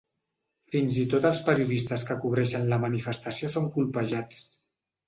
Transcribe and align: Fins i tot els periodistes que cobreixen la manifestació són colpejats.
Fins 0.75 0.97
i 1.01 1.05
tot 1.11 1.27
els 1.31 1.43
periodistes 1.51 2.07
que 2.09 2.19
cobreixen 2.25 2.67
la 2.73 2.83
manifestació 2.87 3.53
són 3.59 3.73
colpejats. 3.79 4.47